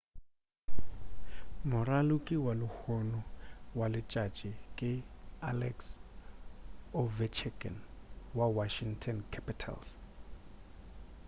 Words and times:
moraloki 1.69 2.35
wa 2.45 2.53
lehono 2.61 3.21
wa 3.77 3.85
letšatši 3.93 4.49
ke 4.77 4.91
alex 5.51 5.77
ovechkin 7.01 7.75
wa 8.37 8.47
washington 8.57 9.17
capitals 9.33 9.89